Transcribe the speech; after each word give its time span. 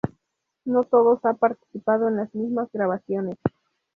No 0.65 0.83
todos 0.83 1.23
han 1.25 1.37
participado 1.37 2.07
en 2.07 2.15
las 2.15 2.33
mismas 2.33 2.67
grabaciones. 2.73 3.37